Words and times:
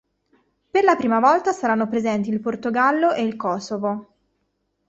Per 0.71 0.83
la 0.83 0.95
prima 0.95 1.19
volta 1.19 1.51
saranno 1.51 1.87
presenti 1.87 2.31
il 2.31 2.39
Portogallo 2.39 3.11
e 3.13 3.21
il 3.21 3.35
Kosovo. 3.35 4.13